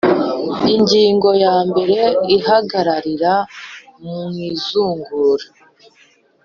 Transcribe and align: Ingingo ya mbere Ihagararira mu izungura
Ingingo 0.75 1.29
ya 1.43 1.55
mbere 1.69 1.97
Ihagararira 2.37 3.33
mu 4.03 4.23
izungura 4.49 5.45